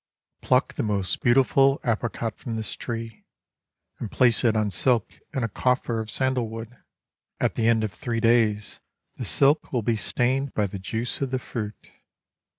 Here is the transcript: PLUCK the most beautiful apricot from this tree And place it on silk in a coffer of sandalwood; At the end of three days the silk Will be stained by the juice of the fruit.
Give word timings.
PLUCK 0.41 0.73
the 0.73 0.81
most 0.81 1.21
beautiful 1.21 1.79
apricot 1.85 2.35
from 2.35 2.55
this 2.55 2.73
tree 2.75 3.23
And 3.99 4.09
place 4.09 4.43
it 4.43 4.55
on 4.55 4.71
silk 4.71 5.19
in 5.31 5.43
a 5.43 5.47
coffer 5.47 5.99
of 5.99 6.09
sandalwood; 6.09 6.75
At 7.39 7.53
the 7.53 7.67
end 7.67 7.83
of 7.83 7.93
three 7.93 8.19
days 8.19 8.79
the 9.17 9.25
silk 9.25 9.71
Will 9.71 9.83
be 9.83 9.95
stained 9.95 10.55
by 10.55 10.65
the 10.65 10.79
juice 10.79 11.21
of 11.21 11.29
the 11.29 11.37
fruit. 11.37 11.91